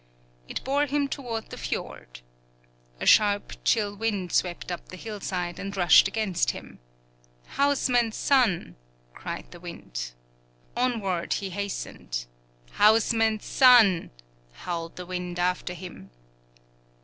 [0.47, 2.21] It bore him toward the fjord.
[2.99, 6.79] A sharp, chill wind swept up the hillside, and rushed against him.
[7.49, 8.77] "Houseman's son!"
[9.13, 10.13] cried the wind.
[10.75, 12.25] Onward he hastened.
[12.71, 14.09] "Houseman's son!"
[14.53, 16.09] howled the wind after him.